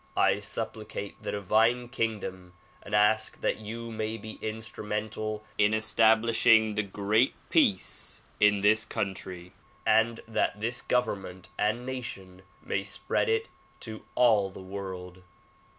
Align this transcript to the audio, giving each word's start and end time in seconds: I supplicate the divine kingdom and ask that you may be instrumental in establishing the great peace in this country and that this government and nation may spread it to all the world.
I 0.17 0.39
supplicate 0.39 1.21
the 1.21 1.31
divine 1.31 1.87
kingdom 1.89 2.53
and 2.81 2.95
ask 2.95 3.39
that 3.41 3.59
you 3.59 3.91
may 3.91 4.17
be 4.17 4.39
instrumental 4.41 5.43
in 5.59 5.75
establishing 5.75 6.73
the 6.73 6.81
great 6.81 7.35
peace 7.51 8.19
in 8.39 8.61
this 8.61 8.83
country 8.83 9.53
and 9.85 10.21
that 10.27 10.59
this 10.59 10.81
government 10.81 11.49
and 11.59 11.85
nation 11.85 12.41
may 12.63 12.83
spread 12.83 13.29
it 13.29 13.47
to 13.81 14.03
all 14.15 14.49
the 14.49 14.59
world. 14.59 15.21